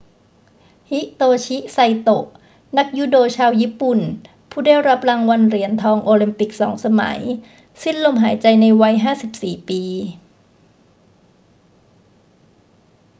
[0.91, 2.25] ฮิโตชิ ไซโตะ
[2.77, 3.99] นักยูโดชาวญี่ปุ่น
[4.49, 7.19] ผู้ได้รับรางวัลเหรียญทองโอลิมปิก 2 สมัย
[7.83, 8.95] สิ้นลมหายใจในวัย
[9.37, 9.81] 54 ปี